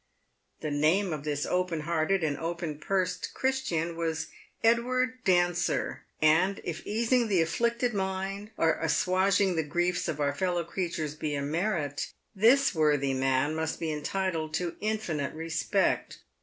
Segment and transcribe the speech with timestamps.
[0.61, 4.29] The name of this open hearted and open pursed Christian was
[4.63, 10.63] Edward Dancer, and, if easing the afflicted mind, or assuaging the griefs of our fellow
[10.63, 16.17] creatures be a merit, this worthy man must be entitled to infinite respect.